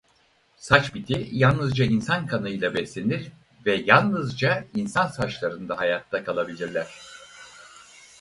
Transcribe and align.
Saç 0.57 0.93
biti 0.95 1.29
yalnızca 1.31 1.85
insan 1.85 2.27
kanıyla 2.27 2.73
beslenir 2.73 3.31
ve 3.65 3.75
yalnızca 3.85 4.65
insan 4.75 5.07
saçlarında 5.07 5.77
hayatta 5.77 6.23
kalabilirler. 6.23 6.87